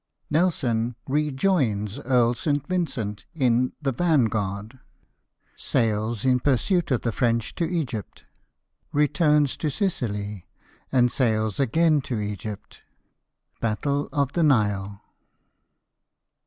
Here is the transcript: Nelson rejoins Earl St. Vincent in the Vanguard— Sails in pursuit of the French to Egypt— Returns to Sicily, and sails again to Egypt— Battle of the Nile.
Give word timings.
Nelson 0.31 0.95
rejoins 1.07 1.99
Earl 1.99 2.33
St. 2.33 2.65
Vincent 2.65 3.25
in 3.35 3.73
the 3.83 3.91
Vanguard— 3.91 4.79
Sails 5.55 6.25
in 6.25 6.39
pursuit 6.39 6.89
of 6.89 7.03
the 7.03 7.11
French 7.11 7.53
to 7.53 7.65
Egypt— 7.65 8.23
Returns 9.03 9.55
to 9.57 9.69
Sicily, 9.69 10.47
and 10.91 11.11
sails 11.11 11.59
again 11.59 12.01
to 12.01 12.19
Egypt— 12.19 12.81
Battle 13.61 14.09
of 14.11 14.33
the 14.33 14.41
Nile. 14.41 15.03